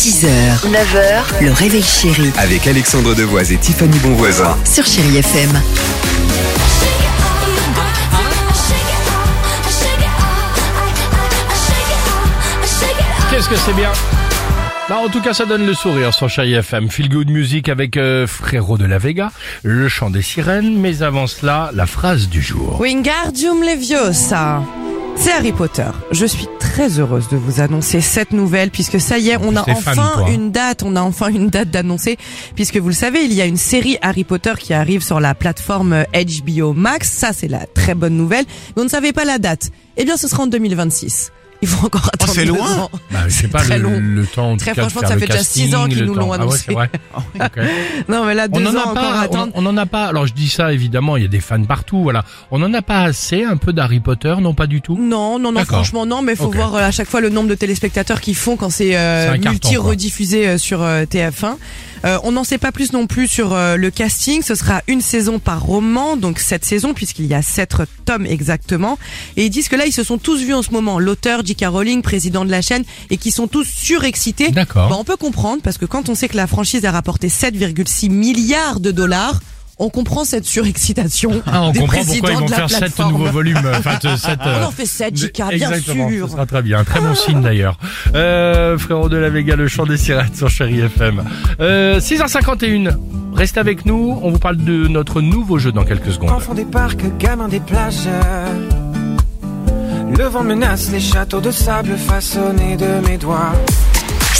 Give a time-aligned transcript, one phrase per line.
[0.00, 0.24] 6h,
[0.64, 4.56] 9h, le réveil chéri Avec Alexandre Devoise et Tiffany Bonvoisin.
[4.64, 5.50] sur Chérie FM.
[13.30, 13.92] Qu'est-ce que c'est bien?
[14.88, 16.90] Bah, en tout cas, ça donne le sourire sur Chérie FM.
[16.90, 19.30] Feel Good Music avec euh, Frérot de la Vega,
[19.62, 22.80] le chant des sirènes, mais avant cela, la phrase du jour.
[22.80, 24.62] Wingardium Leviosa.
[25.20, 25.84] C'est Harry Potter.
[26.12, 29.62] Je suis très heureuse de vous annoncer cette nouvelle puisque ça y est, on a
[29.64, 32.16] fan, enfin une date, on a enfin une date d'annoncer
[32.54, 35.34] puisque vous le savez, il y a une série Harry Potter qui arrive sur la
[35.34, 37.10] plateforme HBO Max.
[37.10, 38.46] Ça, c'est la très bonne nouvelle.
[38.74, 39.68] Mais on ne savait pas la date.
[39.98, 41.32] Eh bien, ce sera en 2026.
[41.62, 42.32] Il faut encore attendre.
[42.32, 42.88] c'est deux loin.
[43.10, 43.98] Bah, je sais pas Très le, long.
[44.00, 45.86] le temps en tout Très de franchement, faire ça le fait déjà casting, six ans
[45.88, 46.64] qu'ils nous l'ont Ah ouais, annoncé.
[46.66, 46.90] c'est vrai.
[47.34, 47.58] Ok.
[48.08, 49.52] Non, mais là, deux On n'en ans a encore pas, à attendre.
[49.54, 50.06] on, on en a pas.
[50.06, 52.24] Alors je dis ça évidemment, il y a des fans partout, voilà.
[52.50, 54.96] On n'en a pas assez, un peu d'Harry Potter, non pas du tout?
[54.98, 56.56] Non, non, non, franchement non, mais faut Ok.
[56.56, 59.28] voir euh, à chaque fois le nombre de téléspectateurs qu'ils font quand c'est euh, C'est
[59.30, 59.84] un carton, multi quoi.
[59.90, 61.56] rediffusé euh, sur euh, TF1.
[62.04, 64.42] Euh, on n'en sait pas plus non plus sur euh, le casting.
[64.42, 68.98] Ce sera une saison par roman, donc cette saison puisqu'il y a sept tomes exactement.
[69.36, 70.98] Et ils disent que là ils se sont tous vus en ce moment.
[70.98, 71.66] L'auteur J.K.
[71.66, 74.50] Rowling, président de la chaîne, et qui sont tous surexcités.
[74.50, 74.88] D'accord.
[74.88, 78.10] Bah, on peut comprendre parce que quand on sait que la franchise a rapporté 7,6
[78.10, 79.40] milliards de dollars.
[79.82, 82.68] On comprend cette surexcitation Ah, on des comprend présidents pourquoi ils vont de la faire
[82.70, 83.12] sept plateforme.
[83.12, 83.58] nouveaux volumes.
[83.78, 86.26] Enfin, euh, sept, On euh, en fait 7, JK, bien Exactement, sûr.
[86.26, 86.84] ce sera très bien.
[86.84, 87.78] Très bon signe d'ailleurs.
[88.14, 91.24] Euh, frérot de la Vega, le chant des sirènes sur Chéri FM.
[91.60, 92.94] Euh, 6h51.
[93.34, 94.18] Restez avec nous.
[94.22, 96.28] On vous parle de notre nouveau jeu dans quelques secondes.
[96.30, 98.06] Enfants des parcs, gamins des plages.
[100.18, 103.52] Le vent menace les châteaux de sable façonnés de mes doigts.